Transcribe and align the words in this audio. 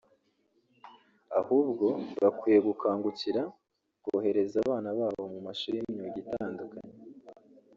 ahubwo 1.39 1.87
bakwiye 2.21 2.59
gukangukira 2.67 3.41
kohereza 4.03 4.55
abana 4.63 4.89
babo 4.97 5.23
mu 5.33 5.39
mashuri 5.47 5.75
y’imyuga 5.79 6.17
itandukanye 6.23 6.95